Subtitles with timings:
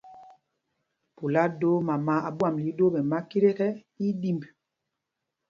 [1.17, 3.67] Pula doo mama a ɓwam lil ɗwoo ɓɛ makit ekɛ,
[4.03, 4.41] í í ɗimb.